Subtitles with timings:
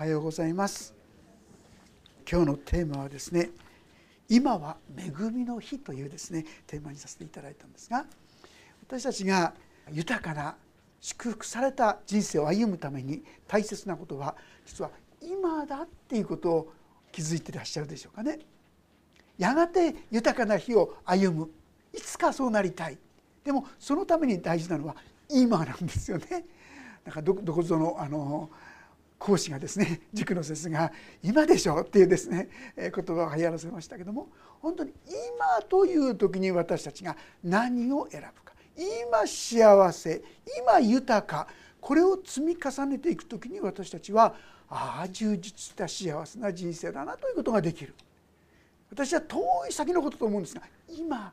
[0.00, 0.94] おはようございます
[2.26, 3.50] 今日のテーマはですね
[4.30, 8.06] 今は恵みの日というですねテーマにさせていただいたんですが
[8.88, 9.52] 私たちが
[9.92, 10.56] 豊かな
[11.02, 14.90] 祝福された人生を歩むために大切なことは実は
[15.20, 16.72] 今だっていうことを
[17.12, 18.38] 気づいていらっしゃるでしょうかね。
[19.36, 21.50] やがて豊かな日を歩む
[21.92, 22.96] いつかそうなりたい
[23.44, 24.96] でもそのために大事なのは
[25.28, 26.46] 今なんですよね。
[27.04, 28.48] なんかどこぞのあの
[29.20, 30.90] 講師がですね 塾の先生が
[31.22, 34.30] 「今でしょ」っていうですね言葉を流行らせましたけども
[34.60, 34.92] 本当に
[35.36, 40.22] 今という時に私たちが何を選ぶか今幸せ
[40.58, 41.46] 今豊か
[41.80, 44.34] これを積み重ねていく時に私たちは
[44.70, 47.94] ああ充実した幸せな人生だなということができる。
[48.90, 51.32] 私は遠い先のことと思うんですが今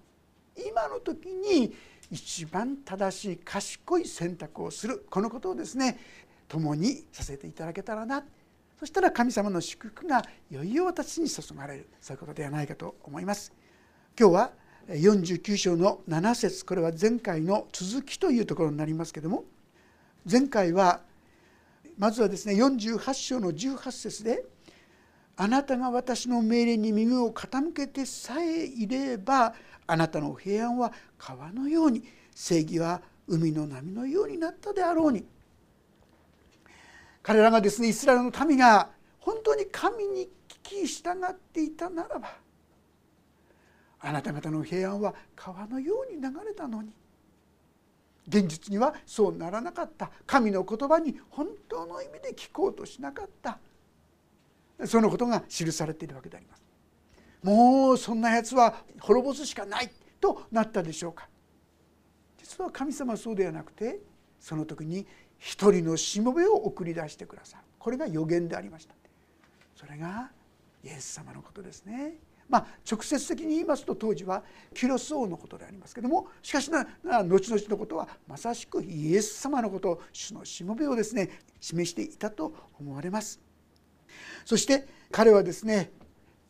[0.56, 1.74] 今の時に
[2.12, 6.00] 一番正しい賢い選択をするこのことをですね
[6.48, 8.24] 共にさせていただけたらな。
[8.80, 11.88] そしたら神様の祝福がいよいよ私に注がれる。
[12.00, 13.52] そういうことではないかと思います。
[14.20, 14.52] 今日は
[14.90, 16.66] 49章の7節。
[16.66, 19.46] これは前回の続きというところになりますけども。
[20.30, 21.02] 前回は
[21.98, 24.44] まずはですね48章の18節で
[25.38, 29.54] 「あなたが私の命令に耳を傾けてさえいれば
[29.86, 32.04] あなたの平安は川のように
[32.36, 35.26] 正義は海の波のようになったであろうに」
[37.28, 38.90] 彼らがですねイスラエルの民が
[39.20, 42.34] 本当に神に聞き従っていたならば
[44.00, 46.94] あなた方の平安は川のように流れたのに
[48.30, 50.10] 現実にはそうならなかった。
[50.26, 53.58] 神の言葉に本当の意味で聞こうとしなかった。
[54.86, 56.64] そのことが記されているわけであります。
[57.42, 61.30] もうそんなやつは滅ぼすしかないとなったでしょうか。
[62.38, 64.00] 実は神様はそうではなくて
[64.42, 65.08] その時に
[65.40, 67.64] 一人のしもべを送り出してくださる。
[67.80, 68.96] これが予言でありました。
[69.76, 70.32] それが
[70.84, 72.16] イエス様のことですね。
[72.50, 74.42] まあ、直接的に言いますと当時は
[74.74, 83.40] キュロス王のことでありますけどもしかしな後々のことはまさしくイエス様のこと主のしもべをですね示していたと思われます。
[84.46, 85.92] そして彼はですね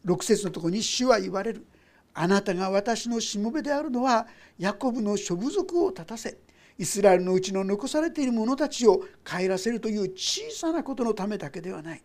[0.05, 1.65] 6節のとこに主は言われる。
[2.13, 4.27] あなたが私のしもべであるのは
[4.57, 6.37] ヤコブの諸部族を立たせ
[6.77, 12.03] イスラエルのうちの残されている者たちを帰らせるという小さなことのためだけではない。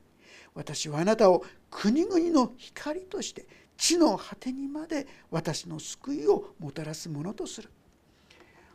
[0.55, 3.47] 私はあなたを国々の光として
[3.77, 7.71] 地の果てにまで私の救いをもたらすものとする。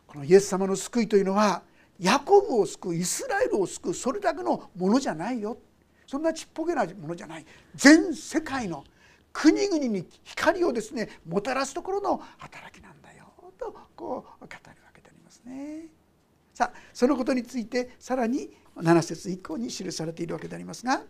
[0.06, 1.62] このイエス様の救いというのは
[1.98, 5.58] ヤコブを救うイスラエルを救うそれだけのものじゃないよ。
[6.06, 7.46] そんなちっぽけなものじゃない。
[7.74, 8.84] 全世界の
[9.32, 13.26] 国々に光をですねもたらすところの働きなんだよ。
[13.58, 14.87] とこう語る
[15.44, 15.86] ますね。
[16.54, 21.02] さあそのことについてさらに7節以降に記されているわけでありますが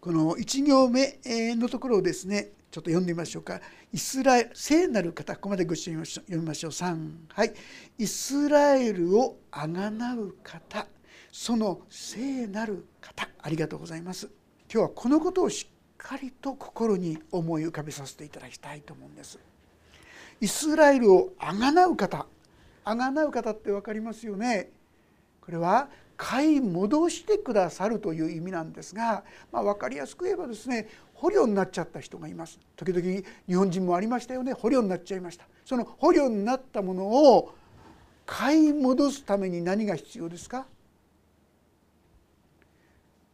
[0.00, 1.18] この1行目
[1.56, 3.60] のところをですねちょっと読んでみましょうか。
[3.92, 7.54] イスラエル聖なる方ここまでご一緒に読みましょう3はい
[7.98, 10.86] イスラエルをあがなう方
[11.32, 14.28] その聖なる方ありがとうございます
[14.72, 19.38] 今日はこのことをしっかりと心に思い浮かべさせていただきたいと思うんです
[20.40, 22.26] イスラエルをあがなう方
[22.88, 24.70] あがなう方って分かりますよね。
[25.40, 32.60] これは買い戻してくださるという意味なんですが、まあ、分かりやすく言えばですね捕虜になっちゃった人がいます。
[32.76, 33.00] 時々
[33.48, 34.52] 日本人もありましたよね。
[34.52, 35.46] 捕虜になっちゃいました。
[35.64, 37.52] その捕虜になったものを
[38.24, 40.64] 買い戻すために何が必要ですか？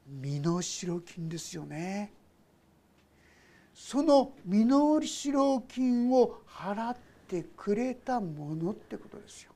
[0.09, 0.63] 身代
[1.01, 2.11] 金ですよね。
[3.75, 5.01] その身代
[5.69, 9.53] 金を払っててくれたものってことですよ。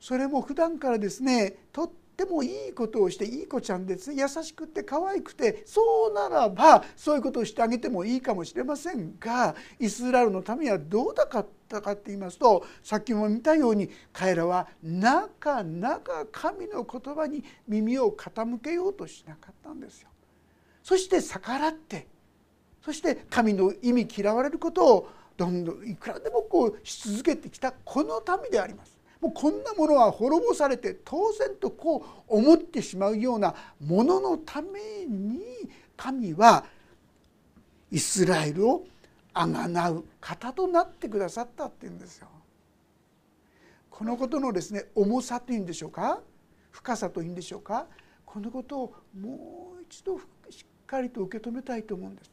[0.00, 11.28] それも普段からですねとってもいいことをしていい子ちゃんです優しくて可愛くてそうならばそういうことをしてあげてもいいかもしれませんがイスラエルのためにはどうだっ
[11.68, 20.08] たかって言いますとさっきも見たように彼らはなかなか神の言葉に耳を傾けようとしなかったんですよ。
[20.82, 22.08] そして逆らって
[22.84, 28.98] そして神の意味嫌われることをどんどんいくらでもこうし続けてきたこの民であります。
[29.20, 35.40] もうこんなものは滅ぼされて当然とこう思ってしまうようなもののために
[35.96, 36.64] 神は
[37.90, 38.84] イスラエルを
[39.32, 42.26] あがなう方となってくださったっていうんですよ。
[43.88, 46.18] このことのですね重さというんでしょうか？
[46.72, 47.86] 深さというんでしょうか？
[48.26, 50.18] このことをもう一度
[50.50, 52.31] しっかりと受け止めたいと思うんです。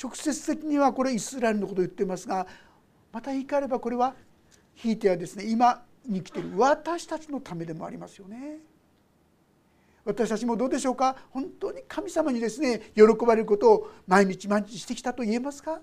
[0.00, 2.46] 直接的にはこれイスラエルのことを言ってますが
[3.12, 4.14] また言い換えればこれは
[4.74, 5.44] ひいてはですね。
[5.44, 8.58] 今に来てる私たちのためでもありますよね。
[10.04, 11.14] 私たちもどうでしょうか？
[11.30, 15.80] 本当に神様にですね喜ばれることを毎日毎日してきたと言えますか？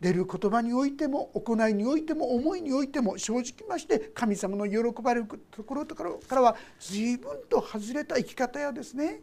[0.00, 6.02] 出る言葉においても行いにおいても思いにおいても正直まして神様の喜ばれるところか
[6.34, 9.20] らは随分と外れた生き方やですね。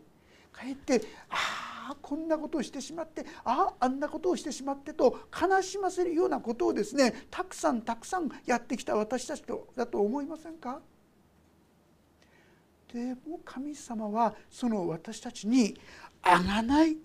[0.54, 10.82] かえってあああこんなことをしてしまってあああんなことをしてしまってと悲しませるようなことをですねたくさんたくさんやってきた私たちとだと思いませんか？
[12.94, 15.80] でも神様はその私たちに
[16.22, 16.98] あがない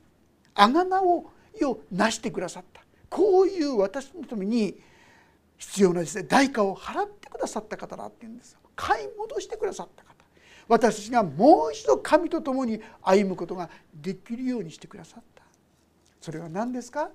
[0.55, 1.31] あがなを
[1.63, 2.83] をなしてくださった。
[3.09, 4.81] こういう私のために
[5.59, 10.12] 必要なですね代価を払ってくださった方だっていうんです買い戻してくださった方。
[10.69, 15.43] 私たちがもう一度神と共に歩むことができるようにしてくださった。
[16.21, 17.11] それは何ですか？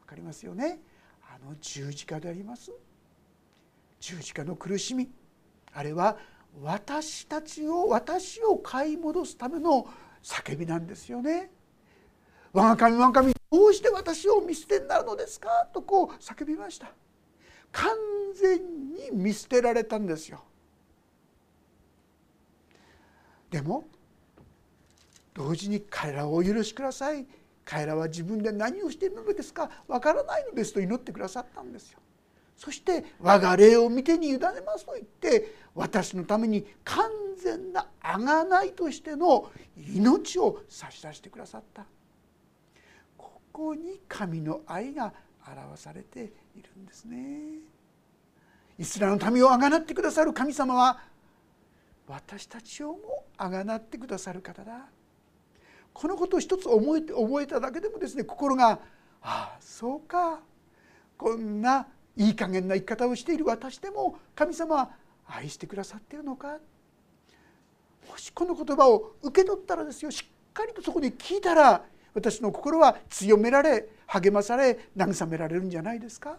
[0.00, 0.80] 分かりますよね？
[1.22, 2.72] あの十字架であります。
[4.00, 5.08] 十字架の苦しみ。
[5.72, 6.18] あれは
[6.62, 9.86] 私たちを私を買い戻すための
[10.22, 11.50] 叫びなんですよね。
[12.52, 15.48] 我が神我が神どうして私を見捨てになるのですか？
[15.72, 16.92] とこう叫びました。
[17.70, 17.90] 完
[18.34, 18.58] 全
[18.92, 20.42] に見捨てられたんですよ。
[23.52, 23.84] でも
[25.34, 27.26] 同時に彼らをお許しください。
[27.64, 29.70] 彼らは自分で何をしているのですか？
[29.86, 32.00] わからないのですと祈ってくださったんですよ。
[32.56, 41.84] そして我が霊を見てに委ねますと言って私のために完全な贖いとしての命を差し出してくださった。
[43.16, 45.12] ここに神の愛が
[45.46, 47.58] 表されているんですね。
[48.78, 50.98] イスラエルの民をあがなってくださる神様は
[52.12, 54.86] 私たちをもあがなってくださる方だ。
[55.94, 58.80] このことを一つ覚えて覚えただけでもですね心が
[59.22, 60.40] 「ああそうか。
[61.16, 61.86] こんな
[62.16, 64.90] いい加減な生き方をしている私でも神様は
[65.26, 66.58] 愛してくださっているのか。
[68.10, 76.36] もしこの言葉を受け取ったらですよしっかりとそこで聞いたら私の心は強められ励まされ慰められるんじゃないですか。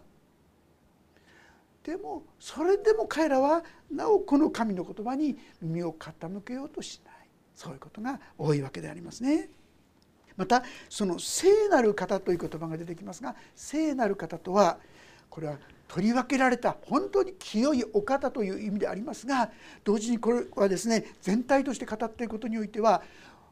[1.84, 7.16] でもそれでも彼らはなおこの神の言葉に耳を傾けようとしない
[7.54, 9.50] そういうことが多いわけでありますね。
[10.36, 14.80] またその聖なる方という言葉が出てきますが聖なる方とは
[15.30, 15.58] これは
[15.88, 19.52] 取り分けられた本当に清いお方という意味でありますが
[19.84, 23.04] 同時にこれはですね全体として語っていることにおいては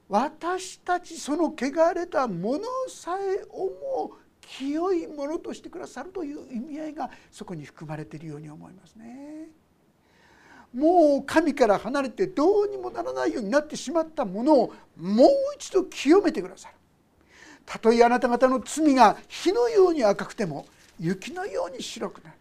[0.09, 3.67] 私たちその汚れたものさえ思
[4.05, 4.20] う
[4.57, 9.47] 清いものとしてくださるという意味合いがそこに含まれているように思いますね。
[10.73, 16.75] もう神から離れてどうにもならないようになってしまったものをもう一度清めてくださる。
[17.65, 20.65] たとえあなた方の罪が火のように赤くても
[20.99, 22.35] 雪のように白くなる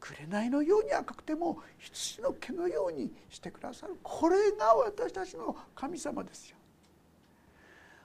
[0.00, 6.56] 紅のように赤くても羊の毛のようにしてくださるこれが私たちの神様ですよ。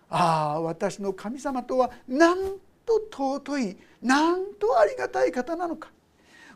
[0.10, 5.92] ああ私の神様とはなんと尊いなんとありがたい方なのか。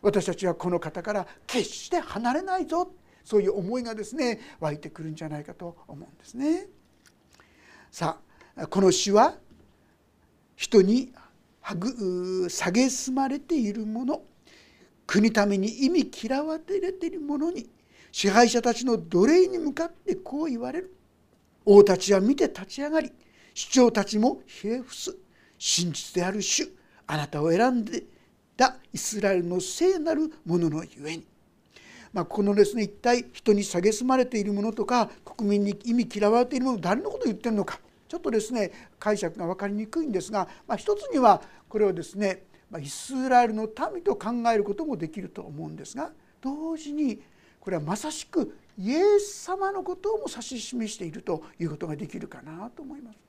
[0.02, 2.92] 私たちはこの方から決して離れないぞ。
[3.26, 6.68] そういう思いがですね湧いてくるんじゃないかと思うんですね。
[7.92, 8.20] さ
[8.56, 9.36] あこの詩は
[10.56, 11.12] 人に
[11.64, 14.24] 蔑まれているもの。
[15.06, 17.68] 国ために意味嫌われているものに
[18.12, 20.96] 支配者たちの奴隷に向かってこう言われる。
[21.66, 23.12] 王たちは見て立ち上がり
[23.54, 25.18] 市長たちもひれ伏す。
[25.60, 26.68] 真実である主
[27.06, 28.04] あなたを選んで
[28.58, 31.26] たイスラエルの聖なるもののゆえに、
[32.12, 42.44] まあ、このですね一体人に蔑まれているものとか国民に意味嫌われているもの誰のことを言ってるのかちょっとですね解釈が分かりにくいんですが、まあ、一つにはこれをですね
[42.82, 46.12] イスラエルの民と考えることもできると思うんですが
[46.42, 47.22] 同時に
[47.60, 53.29] これはまさしくイエス様のことをも指し示しているということができるかなと思います。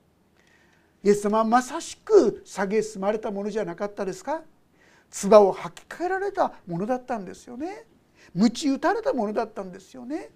[1.03, 4.41] イエス様はまさしく蔑まれたものじゃなかったですか？
[5.09, 7.85] 唾を吐き替えられたものだったんですよね。
[8.33, 10.29] 鞭打たれたものだったんですよね。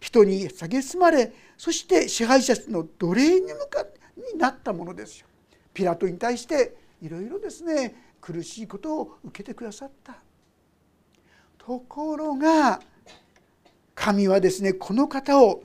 [0.00, 3.84] 人に蔑まれそして支配者の奴隷に向か
[4.32, 5.26] になったものですよ。
[5.74, 10.16] ピラトに対していろいろですね苦しいことを受けてくださった。
[11.58, 12.80] ところが
[13.94, 15.64] 神はですねこの方を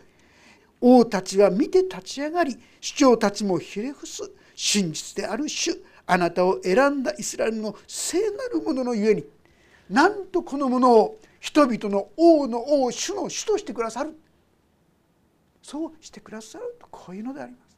[0.81, 4.29] 王たちは見て立ち上がり主張たちもひれ伏す。
[4.55, 5.71] 真実である主
[6.05, 9.23] あなたを選んだイスラエルの聖なるもののゆえに
[9.89, 14.17] なんとこのものを人々の王の王主の主としてくださる。
[15.61, 17.77] そうしてくださるとこういうのであります。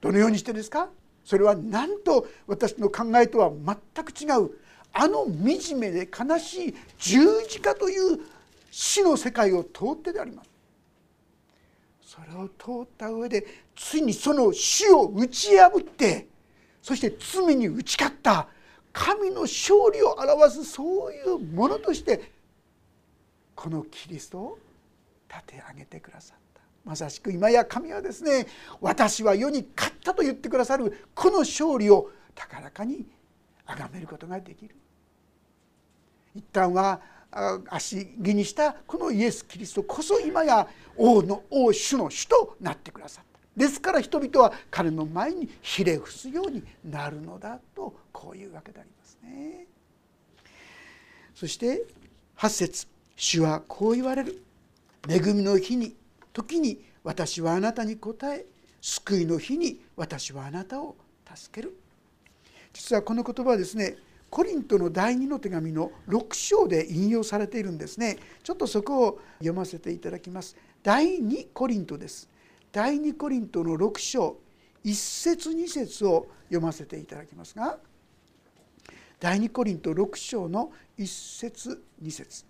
[0.00, 0.88] どのようにしてですか？
[1.24, 4.50] それはなんと私の考えとは全く違う。
[4.92, 7.18] あの惨めで悲しい十
[7.48, 8.20] 字架という
[8.70, 10.47] 死の世界を通ってであります。
[12.08, 13.44] それを通った上で
[13.76, 16.26] ついにその死を打ち破って
[16.80, 18.48] そして罪に打ち勝った
[18.94, 22.32] 神の勝利を表すそういうものとして
[23.54, 24.58] このキリストを
[25.28, 26.62] 立て上げてくださった。
[26.82, 28.46] まさしく今や神はですね
[28.80, 33.04] 私は世に勝ったと言ってくださるこの勝利を高らかに
[33.66, 34.74] 崇めることができる。
[36.34, 37.02] 一旦は
[37.70, 40.66] 足気にしたこのイエス・キリストこそ今や
[40.96, 43.38] 王の王主の主となってくださった。
[43.56, 49.66] ですから人々は彼の前にひれ伏すようになるのだとこういうわけでありますね。
[51.34, 51.84] そして
[52.36, 54.42] 8節主はこう言われる。
[55.08, 55.96] 恵みの日に
[56.32, 58.46] 時に私はあなたに答え
[58.80, 60.96] 救いの日に私はあなたを
[61.34, 61.76] 助ける。
[62.72, 63.96] 実はこの言葉はですね
[64.30, 68.18] コリントの第2の手紙の6章で引用されているんですね。
[68.42, 70.56] ちょっとそこを読ませていただきます。
[70.82, 72.28] 第2コリントです。
[72.70, 74.36] 第2コリントの6章
[74.84, 77.78] 1節2節を読ませていただきますが
[79.20, 81.06] 第2コリント6章の1
[81.38, 82.44] 節2節。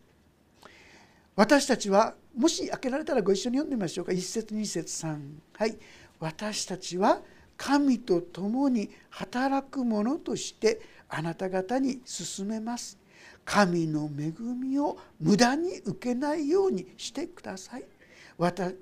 [1.35, 4.13] 私たちはもし開けられたらご一緒に読んでみましょうか。
[4.13, 5.19] 1節2節3
[5.55, 5.79] はい。
[6.19, 7.23] 私たちは
[7.57, 12.99] 神と共に働く者としてあなた方に進めます。
[13.45, 17.85] 神の恵みを無駄に受けないようにしてください。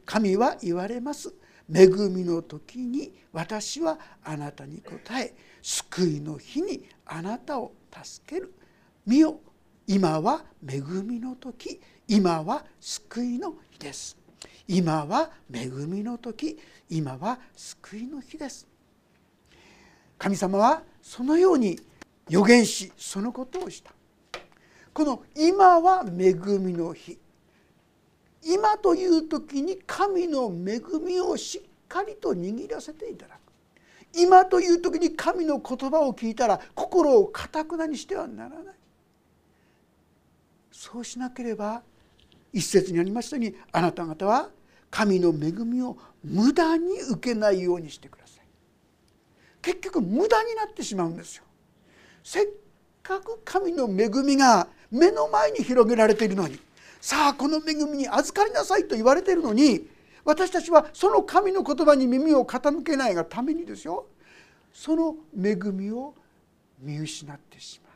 [0.05, 1.33] 神は言われます。
[1.73, 8.53] 恵みの時に私はあなたに答え救いの日にあなたを助ける。
[9.07, 9.41] 見よ
[9.87, 14.17] 今は恵みの時今は救いの日です。
[14.69, 16.59] 今は恵みの時
[16.91, 18.67] 今は救いの日です。
[20.19, 21.79] 神様はそのように
[22.29, 23.93] 予言しそのことをした。
[24.93, 27.19] この今は恵みの日。
[28.43, 33.39] 今という時に神の恵みをしっかりと握らせていただく。
[34.19, 38.75] 今という時に神の言葉を聞いたら心をかたくなにしてはならない。
[40.73, 41.83] そうしなければ
[42.53, 44.51] 一節にありましたようにあなた方は
[44.91, 48.47] 神の恵みを無駄に受けないようにしてください。
[49.63, 51.45] 結局無駄になってしまうんですよ。
[52.27, 52.49] せっ
[53.05, 56.59] かく神の恵みが目の前に広げられているのに
[57.01, 59.87] さあこの恵みに預かりなさいと言われているのに
[60.25, 64.07] 私たちはその神の言葉に耳を傾けないがためにですよ。
[64.73, 66.17] その恵みを
[66.81, 67.93] 見失ってしまう。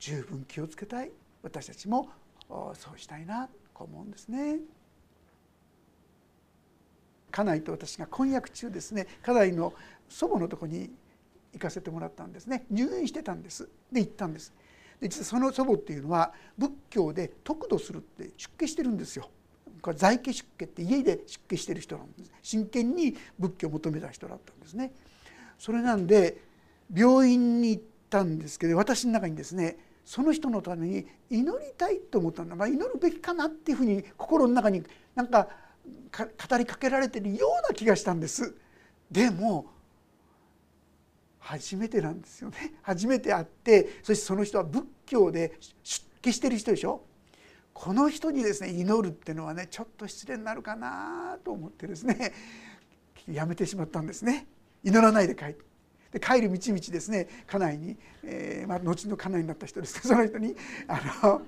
[0.00, 1.12] 十分気をつけたい。
[1.44, 2.08] 私たちも
[2.48, 3.48] そうしたいな。
[3.78, 4.58] と思うんですね。
[7.30, 9.06] 家内と私が婚約中ですね。
[9.22, 9.72] 家内の
[10.08, 10.90] 祖母のとこに
[11.56, 14.52] 行かせてもらったんですね入院してたんですで行ったんです
[15.00, 19.30] で実はその祖母っていうのは仏教で得度するって出家してるんですよ。
[19.82, 24.92] これ在家出家って家で出家してる人なんです真剣に仏教を求めた人だったんですね。
[25.58, 26.38] それなんで
[26.92, 34.82] 病院に行ったんですけど私の中にですねその人のために祈りたいと思ったんだ、まあ、祈るべきかなっていうふうに心の中に
[35.14, 35.48] なんか
[36.16, 38.54] 語りかけられてるような気がしたんです。
[39.10, 39.66] でも
[41.46, 42.74] 初めてなんですよね。
[42.82, 47.02] 初めて会ってそしてその人は仏教で出家してる人でしょ？
[47.72, 52.32] この人にですね祈るっていうのはねちょっと失礼になるかなと思ってですね
[53.30, 54.46] やめてしまったんですね。
[54.82, 55.64] 祈らないで帰って。
[56.12, 60.54] で帰る道々ですね家内に、えーまあ、後の家内になった人ですけどその人に
[60.88, 61.42] あの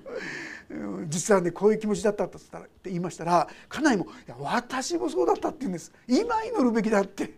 [1.07, 2.39] 実はねこういう気持ちだったって
[2.83, 5.91] 言いましたら家内も「いや私もそうだった」って言うんです。
[6.07, 7.33] 今祈るべきだって。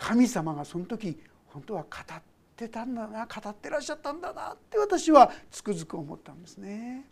[0.00, 1.18] 神様がその時
[1.58, 2.22] 本当は語っ
[2.56, 7.04] てたんだな語ってらっしゃったんだなって私はつくづく思ったんですね。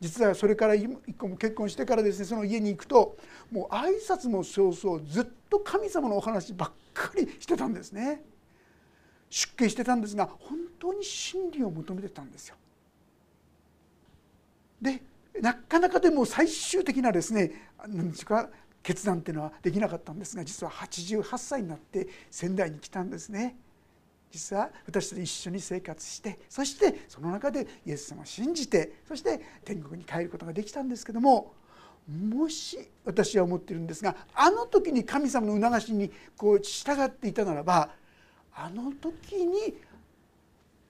[0.00, 3.16] 実はそれから一個も結婚してからですねその家に行くと
[3.50, 8.22] もう挨拶も早々ずっと神様のお話ばっかりしてたんですね。
[9.30, 12.56] 出家してたんですが本当に真理を求めてたんですよ。
[14.80, 15.02] で
[15.40, 18.48] なかなかでも最終的なですね何ですか
[18.84, 23.56] 決断っていうのはできなかったんですが実は88歳になって仙台に来たんですね。
[24.34, 31.52] 実は私と一緒に生活してそしてその中でイエス様を信じてそして天国に帰ることができたんですけども
[32.08, 37.90] もし私は思ってるんですがあの時に神様の促しにこう従っていたならば
[38.56, 39.76] あの時に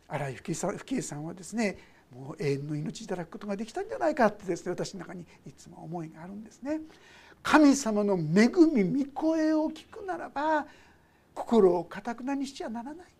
[0.08, 1.76] 荒井幸恵さんはですね
[2.16, 6.80] もう永遠の命いただくことができたんじゃないかってですね私の中にいつも思いがあるんですね。
[7.42, 10.66] 神様の恵み御声を聞くならば
[11.34, 13.13] 心をかたくなにしちゃならない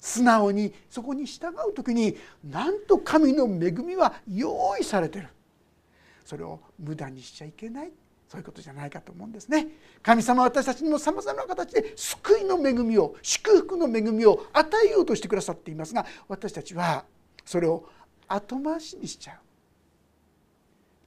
[0.00, 5.28] 素直にそこに従う時になんと神の恵みは用意されてる。
[6.24, 7.92] それを無駄にしちゃいけない。
[8.28, 9.66] そういうことじゃないかと思うんですね。
[10.02, 17.04] 神様は私たちにもさまざまな形で救いの恵みを祝福の恵みを与えようとしてくださっていますが私たちは
[17.44, 17.84] それを
[18.28, 19.36] 後回しにしちゃう。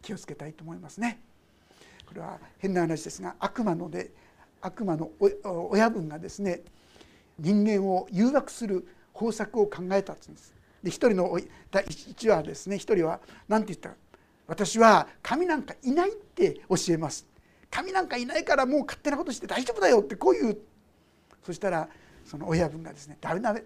[0.01, 1.21] 気をつけたいと思いますね。
[2.05, 4.11] これは変な話ですが悪魔ので
[4.61, 5.09] 悪魔の
[5.69, 6.61] 親分がですね
[7.39, 10.53] 人間を誘惑する方策を考えたんです。
[10.83, 11.39] で一人の
[11.71, 13.89] 第一話ですね一人は何て言った？
[13.89, 13.95] か
[14.47, 17.25] 私は神なんかいないって教えます。
[17.71, 20.57] 神なんかいないからもう勝手なことして大丈夫だよってこういう。
[21.43, 21.89] そしたら
[22.25, 23.63] その親分がですね「ダメダメ。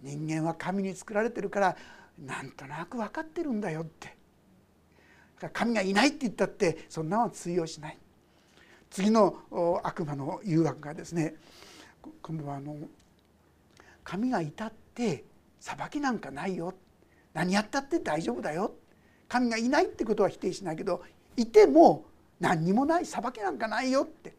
[0.00, 1.76] 人間は神に作られてるから
[2.18, 4.16] なんとなく分かってるんだよ」って。
[5.52, 7.98] 神がいないって言ったってそんなのは通用しない。
[8.90, 11.34] 次の悪魔の誘惑がですね
[12.22, 12.76] 今度はあの
[14.04, 15.24] 神がいたって
[15.60, 16.74] 裁きなんかないよ。
[17.34, 18.74] 何やったって大丈夫だよ。
[19.28, 21.02] 神がいないってことは否定しないけど
[21.36, 22.06] いても
[22.40, 23.06] 何にもない。
[23.06, 24.34] 裁きなんかないよって。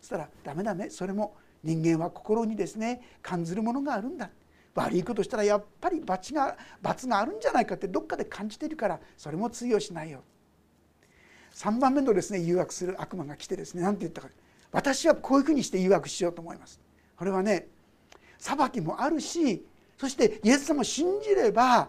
[0.00, 0.90] そしたら「ダメダメ。
[0.90, 4.30] それも人間は心にですね感じるものがあるんだ」
[4.74, 10.22] 悪いことしたらやっぱり罰が罰があるんじゃないかってどっかで感じてるからそれも通用しないよ。
[11.54, 14.28] 3番目のですね誘惑する悪魔が来てですね何て言ったか。
[14.72, 16.78] 私はこういうふうにして誘惑しようと思います。
[17.16, 17.68] これはね
[18.38, 19.64] 裁きもあるし
[19.98, 21.88] そしてイエス様を信じれば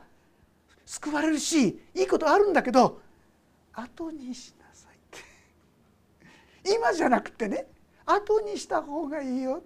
[0.86, 3.02] 救われるしいいことあるんだけど
[3.74, 5.20] 後にしなさいって。
[6.74, 7.68] 今じゃなくてね
[8.06, 9.62] 後にした方がいいよ。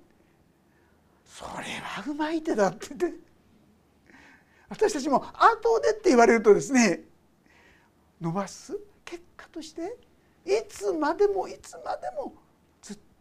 [1.25, 2.87] それはうまい手だって
[4.67, 7.03] 私たちも後でって言われるとですね
[8.19, 9.97] 伸ばす結果として
[10.45, 12.33] いつまでもいつまでも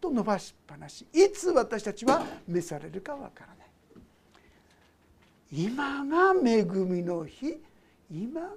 [0.00, 1.06] と伸ばしっぱなし。
[1.12, 3.56] いつ私たちは召されるかわからない。
[5.52, 7.58] 今が恵みの日。
[8.10, 8.48] 今が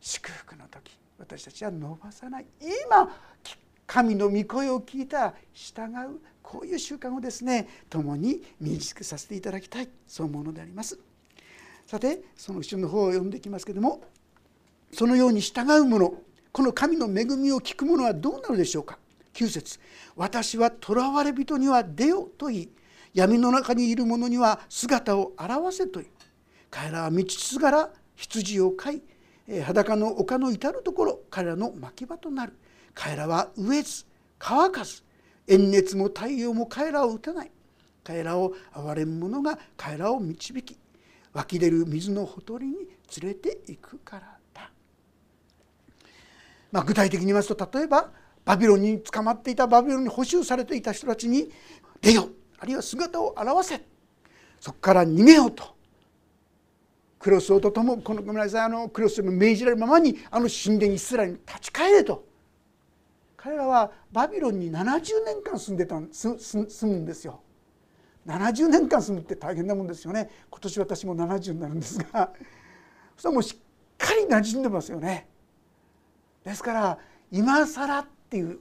[0.00, 0.98] 祝福の時。
[1.18, 2.46] 私たちは伸ばさない。
[2.86, 3.10] 今
[3.86, 5.34] 神の御声を聞いた。
[5.52, 6.20] 従う。
[6.42, 9.88] こういう習慣をですね共に身につけさせていただきたい。
[10.06, 10.98] そう思うのであります。
[11.86, 14.02] さてその後ろの方を読んでいきますけども
[14.92, 16.14] そのように従う者。
[16.52, 18.98] この神の恵みを聞く者はどうなるでしょうか。
[19.34, 19.78] 9節
[20.16, 22.68] 私は囚われ人には出よ」と言い
[23.12, 26.12] 闇の中にいる者には姿を現せと言う
[26.70, 29.02] 彼らは道すがら羊を飼い
[29.62, 32.54] 裸の丘の至る所彼らの牧場となる。
[32.94, 34.06] 彼らは飢えず
[34.38, 35.02] 乾かず
[35.48, 37.50] 炎熱も太陽も彼らを打たない。
[38.02, 40.78] 彼らを憐れむ者が彼らを導き
[41.32, 42.74] 湧き出る水のほとりに
[43.20, 44.70] 連れて行くからだ、
[46.70, 48.10] まあ、具体的に言いますと例えば
[48.44, 51.50] バビロンに捕まっていたバビロンに捕囚されていた人たちに
[52.00, 52.28] 「出よ」
[52.58, 53.80] あるいは姿を現せ。
[54.60, 55.74] そこから逃げようと。
[57.18, 58.60] クロスオとともこのごめんなさい。
[58.62, 62.26] あのクロスを命じられるままにあの神殿イスラエルに立ち返れと。
[63.36, 67.40] 彼らはバビロンに70年間住んでた住むんですよ。
[68.26, 70.30] 70年間住むって大変なもんですよね。
[70.50, 72.32] 今年私も70になるんですが。
[73.16, 73.58] そしたらもうしっ
[73.98, 75.28] かり馴染んでますよね。
[76.42, 76.98] ですから
[77.30, 78.58] 今更っていう。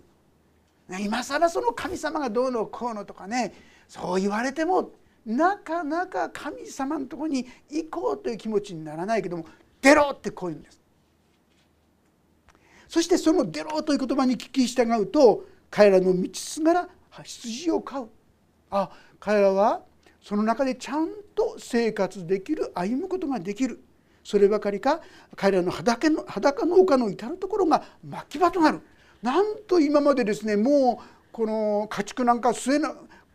[0.99, 3.53] 今更その神様がどうのこうのとかね
[3.87, 4.91] そう言われても
[5.25, 9.45] なかなか神様のとこに行こうという気持ちにならないけども
[9.81, 10.79] 出ろってこう言うんです。
[12.87, 16.89] そしてその「出ろ」という言葉に聞き従うと彼らの道すがら
[17.23, 18.09] 羊を飼う。
[18.69, 19.81] あ彼らは
[20.21, 23.81] その中でちゃんと生活できる歩むことができる。
[24.23, 25.01] そればかりか
[25.35, 28.81] 彼らの裸の裸の丘の至る所が牧場となる。
[29.23, 32.93] なんと今までですねもうこの家畜なんか据えな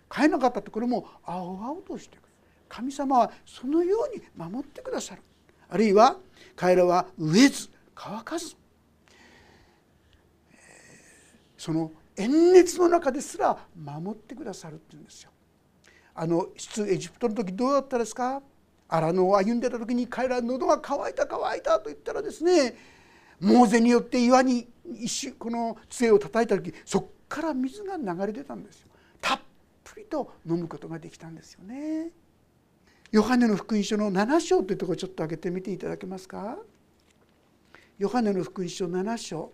[0.08, 2.28] 飼えなかったところも青々としてくる。
[2.68, 5.22] 神様はそのように守ってくださる。
[5.68, 6.16] あるいは
[6.54, 8.54] 彼らは飢えず乾かず。
[11.56, 15.30] その炎熱の中ですら守ってくださるって言うんですよ。
[16.14, 18.42] あの出エジプトの時どうだったですか？
[18.88, 22.74] 荒野を歩んでた時に彼ら喉が渇いた渇いたと言ったらですね
[23.40, 28.88] モーゼによって岩に一瞬この杖を叩いた時そこから水が流れ出たんですよ。
[29.20, 29.40] たっ
[29.84, 32.10] ぷりと飲むことができたんですよね。
[33.10, 36.58] ヨハネの福音書の7章というところをちょっと開けてみていただけますか？
[37.98, 39.52] ヨハネの福音書7章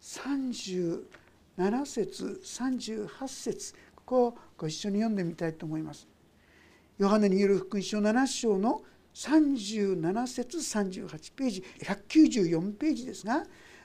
[0.00, 1.02] 37
[1.86, 6.06] 節38節ここをご一緒に読んでみたいと思います。
[6.98, 8.82] ヨハネによる福音書7章の
[9.16, 13.44] 37節38ページ194ページですが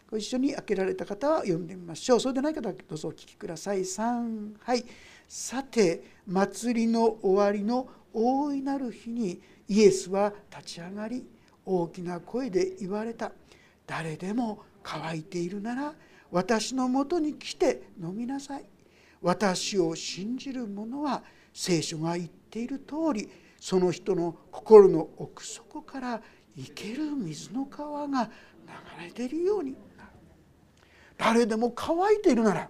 [0.10, 2.20] ご一緒に開けられた方は読んでみましょう。
[2.20, 3.80] そうでない方はどうぞお聞きください。
[3.80, 4.84] 3はい
[5.26, 9.40] さて祭りの終わりの大いなる日に
[9.70, 11.26] イエスは立ち上がり
[11.66, 13.32] 大きな声で言われた
[13.88, 15.94] 誰でも乾いているなら
[16.30, 18.66] 私のもとに来て飲みなさい
[19.22, 23.30] 私を信じる者は聖書が言っている通り
[23.62, 26.22] その人の心の奥底から
[26.58, 28.24] 生ける水の川が
[29.00, 30.10] 流れているようになる。
[31.16, 32.70] 誰でも乾いているなら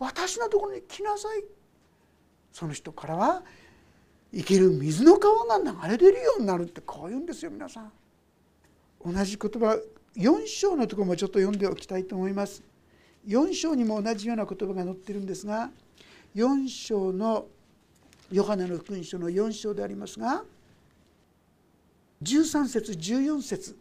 [0.00, 1.44] 私のところに来なさい。
[2.50, 3.44] その人からは
[4.34, 7.92] 生ける水の川が流れ出るようになるってこう言うんですよ皆さん。
[9.06, 9.80] 同じ言葉
[10.16, 12.64] 4章のところもちょっと読んでおきたいと思います。
[13.28, 15.70] 4章にも同じような言葉が載ってるんですが
[16.34, 17.46] 4章の
[18.32, 20.42] ヨハネの福音書の4章でありますが
[22.22, 23.76] 13節14節。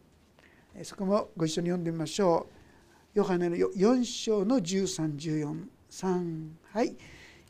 [0.83, 2.47] そこもご一緒に読んでみましょ
[3.15, 3.19] う。
[3.19, 6.95] ヨハネの4章の1314はい。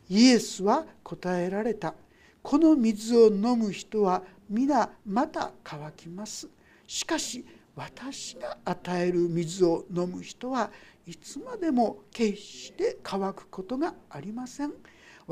[0.08, 1.94] イエスは答えられた。
[2.42, 6.48] この水を飲む人は皆また乾きます。
[6.86, 10.70] しかし私が与える水を飲む人は
[11.06, 14.72] いつまでも決して乾くことがありません。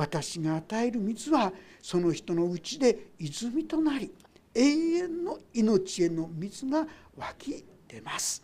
[0.01, 4.11] 私が与える水はその人のうちで泉となり
[4.55, 6.87] 永遠の命への水が
[7.19, 8.43] 湧き出ます。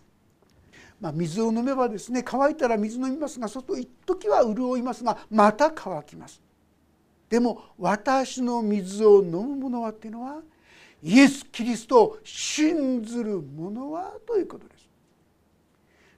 [1.01, 6.43] まあ、水を飲めばですね乾いたら水飲みますがそうすると一時は潤いますがまた乾きます。
[7.31, 10.43] でも私の水を飲む者はっていうのは
[11.03, 14.76] イエス・キリストを信ずる者はということです。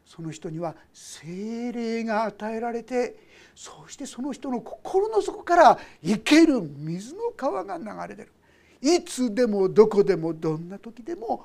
[0.08, 8.32] その人には精霊が与えられてそしてその人の心の底から生ける水の川が流れ出る。
[8.80, 11.44] いつでもどこでもどんな時でも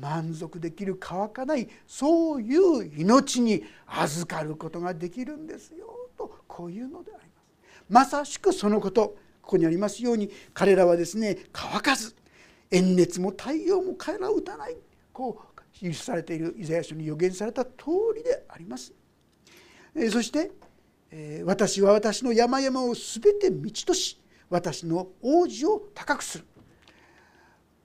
[0.00, 7.84] 満足できる乾かないそういう命に預かることができるんですよとこういうのであります。
[7.88, 9.16] まさしくそのこと。
[9.42, 12.14] ここにありますように彼らはですね乾かず
[12.70, 14.76] 炎熱も太陽も彼らを打たない。
[15.10, 15.47] こう
[15.78, 17.70] 記されているイザヤ書に予言された通
[18.16, 18.92] りであります。
[20.10, 20.50] そして
[21.44, 26.44] 私は私の山々を全て道とし私の王子を高くする。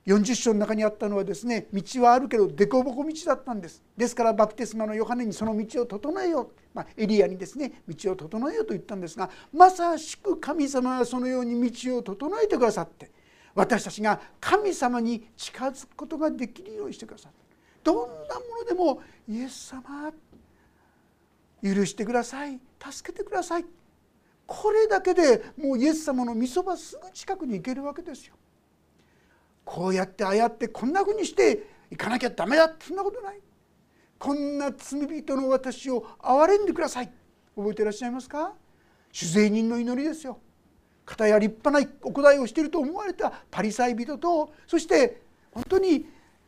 [0.06, 3.82] 40章の中にあったのはですね道はあるけど凸凹道だったんです。
[3.96, 13.12] ですからバプテスマのヨハネにその道を整えよう、まあ、エリアにですね道を整えようと言ったんですがまさしく神様はそのように道を整えてくださって
[13.56, 17.36] 私たちが神様に近づくことができるようにしてくださる
[17.84, 20.12] どんなものでもイエス様
[21.62, 22.60] 許してください。
[22.92, 23.66] 助けてください。
[24.46, 28.36] これだけでもうイエス様の御そばすぐ近くに行けるわけですよ。
[29.64, 32.86] こうやってああやってこんなふうにして行かなきゃダメだって。
[32.88, 33.40] そんなことない。
[34.20, 37.12] こんな罪人の私を憐れんでください。
[37.56, 38.54] 覚えていらっしゃいますか？
[39.12, 40.40] 主税人の祈りですよ。
[41.06, 46.06] 片や立派なお答えをしていると思われたパリサイ人とそして本当に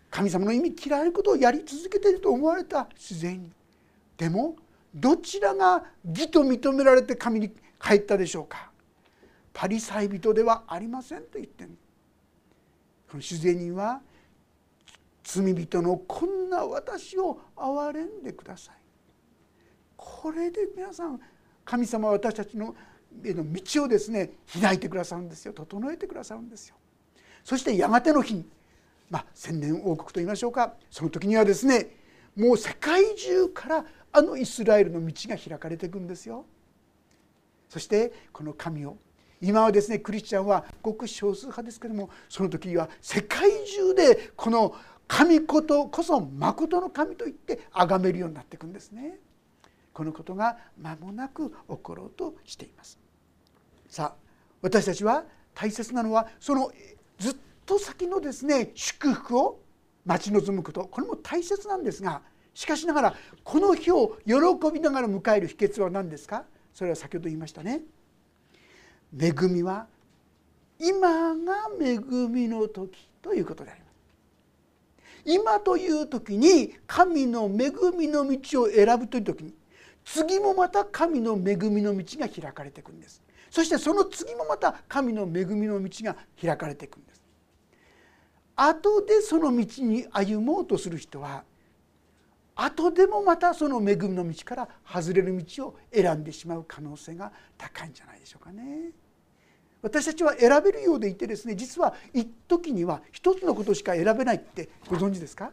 [0.10, 3.52] 神様の意味嫌いなことをやり続けていると思われた自然に。
[4.18, 4.56] でも
[4.94, 7.50] どちらが義と認められて神に
[7.82, 8.70] 帰ったでしょうか？
[9.54, 11.72] パリサイ人ではありませんと言ってる。
[13.10, 14.02] この主税人は
[15.24, 18.76] 罪人のこんな私を憐れんでください。
[19.98, 21.20] これで皆さん
[21.66, 22.76] 神様は私たちの
[23.24, 25.54] への道をですね開いてくださるんですよ。
[25.54, 26.76] 整えてくださるんですよ。
[27.44, 28.46] そしてやがての日
[29.10, 31.88] まあ千年王国と言いましょうかその時にはですね
[32.36, 36.46] もう世界中からあのイスラエルの道が開かれていくんですよ
[37.70, 38.98] そしてこの神を
[39.42, 44.76] 今はですねクリスチャンはごく少数派ですけどもその時は世界中でこの
[45.08, 49.20] 神ことこそ誠の神と言って崇めるようになっていくんですね。
[49.94, 53.00] このことが間もなく起ころうとしています。
[53.88, 54.16] さあ
[54.62, 56.72] 私たちは大切なのはその
[57.20, 57.36] ずっ
[57.66, 59.60] と先のですね祝福を
[60.06, 62.22] 待ち望むことこれも大切なんですが
[62.54, 64.36] しかしながらこの日を喜
[64.74, 66.46] びながら迎える秘訣は何ですか？
[66.74, 67.82] それは先ほど言いましたね。
[69.18, 69.88] 恵みは
[70.80, 71.98] 今が恵
[72.30, 73.96] みの時ということであります。
[75.26, 79.54] 今という時に神の恵みの道を選ぶという時に
[80.04, 87.15] 次もまた神の恵みの道が開かれていくんですそしてその次もまた神の恵みの道が開かれていくんです
[88.56, 91.44] 後でその道に歩もうとする人は
[92.56, 98.92] 後でもまたその恵みの道から外れる道を選んでしまう可能性が高いんじゃないでしょうかね。
[99.82, 105.52] 私たちは選べるようでいてですね実は一時には一つのことしか選べないってご存知ですか？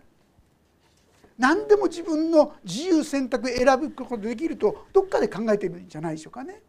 [1.38, 6.62] 何でも自分の自由選択選ぶことができるとどっかで考えてるんじゃないでしょうかね。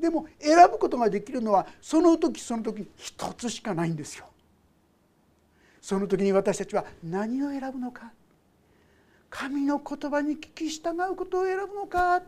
[0.00, 4.26] でも選ぶことができるのはその時その時一つしかないんですよ。
[5.86, 8.10] その時に私たちは何を選ぶのか？
[9.30, 12.22] 神の言葉に聞き従うことを選ぶのか？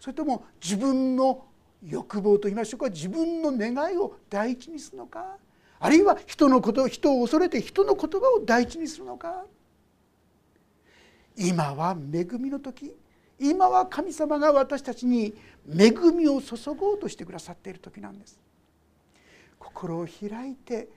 [0.00, 1.44] それとも自分の
[1.86, 2.90] 欲望と言いましょうか？
[2.90, 5.36] 自分の願いを第一にするのか？
[5.78, 9.44] あるいは人のこと人を恐れて人の言葉を第一にするのか？
[11.36, 12.92] 今は恵みの時。
[13.38, 15.36] 今は神様が私たちに
[15.72, 18.40] 恵みを注ごうとしてくださっている時なんです。
[19.60, 20.88] 心を開いて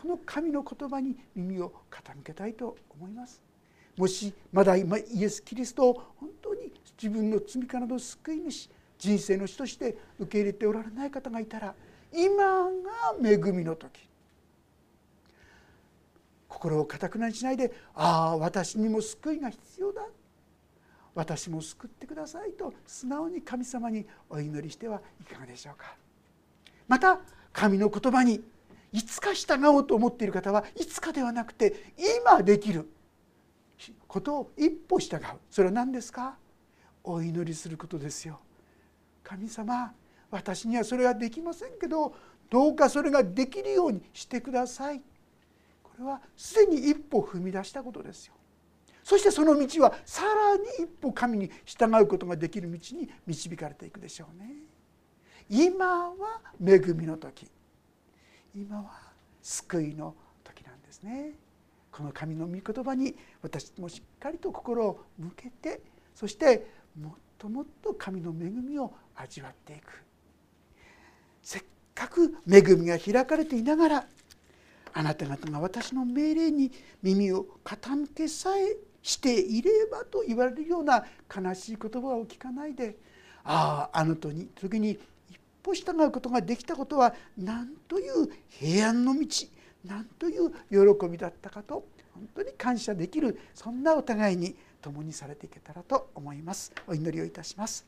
[0.00, 3.42] この神の言葉に耳を傾けたいと思います。
[3.96, 11.74] もしまだ今イエス・キリストを本当に自分の罪からの救い主人生の主として受け入れておられない方がいたら
[12.12, 12.70] 今が
[13.20, 14.08] 恵みの時。
[16.46, 20.06] 心をかたくなにしないで「ああ私にも救いが必要だ」
[21.14, 25.96] 私も救ってくださいと素直に神様にお祈りしてはいかがでしょうか。
[26.86, 27.20] また
[27.52, 28.44] 神の言葉に
[28.92, 31.92] いつか従おうと思っている方はいつかではなくて
[32.24, 32.88] 今できる。
[34.08, 35.20] ことを一歩従う。
[35.50, 36.36] それは何ですか？
[37.04, 38.40] お祈りすることですよ。
[39.22, 39.92] 神様
[40.30, 42.14] 私にはそれはできませんけど
[42.50, 45.00] どうかそれができるようにしてください。
[45.82, 48.34] これはすでに一歩踏み出したことですよ。
[49.04, 54.54] そしてその道はさらに一歩神に従うことができる道に導かれていくでしょうね。
[55.48, 56.14] 今は
[56.62, 57.46] 恵みの時。
[58.58, 58.90] 今は
[59.40, 61.32] 救いの時なんですね。
[61.92, 65.80] この神の御言葉に私もしっかりと心を向けて
[66.14, 66.66] そして
[67.00, 70.04] もっともっと神の恵みを味わっていく
[71.42, 71.62] せっ
[71.94, 74.06] かく恵みが開かれていながら
[74.92, 76.70] あなた方が私の命令に
[77.02, 82.96] 耳を傾けさえしていればと言われるような悲しい言葉を聞かないで
[83.44, 84.98] あああの時に
[85.68, 89.26] 歩従うことができたことは何という平安の道
[89.84, 96.72] 何という喜びだったかと本当に感謝できるそんなお互いに共にされていけたらと思います。
[96.86, 97.86] お祈りをいたします。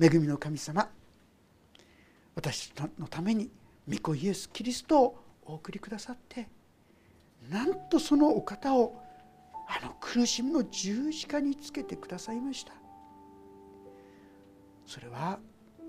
[0.00, 0.88] 恵みの神様
[2.34, 3.48] 私のために
[3.88, 6.48] 御子イエス・キリストをお送りくださって
[7.48, 9.00] なんとそのお方を
[9.68, 12.72] あの苦しみの十字架につけてくださいました。
[14.86, 15.38] それは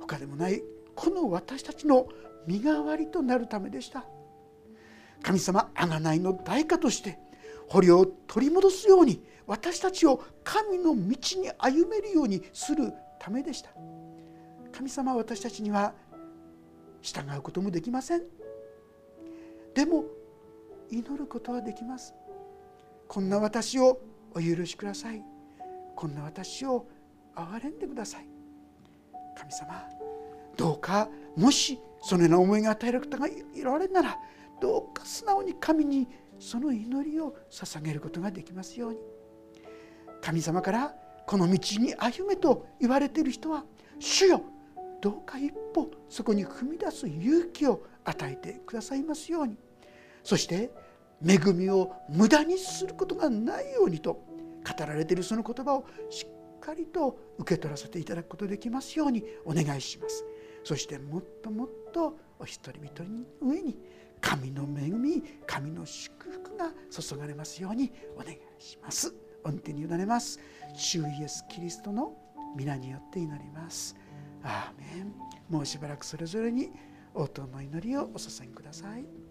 [0.06, 0.62] 他でもない
[0.96, 2.08] この私たちの
[2.48, 4.06] 身代わりとなるためでした。
[5.22, 7.18] 神様贖いの代価として
[7.68, 13.72] 捕虜を取り戻すように私たちを神の道に歩めるようにするためでした。
[14.72, 15.94] 神様は私たちには
[17.02, 18.24] 従うこともできません。
[19.74, 20.06] でも
[20.92, 22.14] 祈ることはできます。
[23.08, 24.00] こんな私を
[24.36, 25.24] お許しください。
[25.96, 26.88] こんな私を
[27.36, 28.35] 憐れんでください。
[29.36, 29.88] 神様
[30.58, 34.18] どうかもしそのような思いが与える方がいられるなら
[34.62, 36.08] どうか素直に神に
[36.40, 39.00] その祈りを捧げることができますように。
[40.22, 40.96] 神様から
[41.28, 43.64] この道に歩めと言われている人は
[44.00, 44.42] 主よ
[45.02, 49.58] どうか一歩そこに踏み出す勇気を与えてくださいますように。
[50.24, 50.72] そして
[51.26, 56.35] 恵みを無駄にすることがないようにと語られているその言葉をしっ
[56.66, 60.26] かりと受け取らせていただくことできますようにお願いします。
[60.64, 63.78] そしてもっともっとお一人一人の上に
[64.20, 69.14] 神の恵み神の祝福が注がれますようにお願いします。
[69.44, 70.40] 御手に委ねます。
[70.74, 72.18] 主イエスキリストの
[72.58, 73.96] 皆によって祈ります。
[74.44, 75.14] アーメン。
[75.50, 76.72] もうしばらくそれぞれに
[77.14, 79.25] 応答の祈りをお捧げください。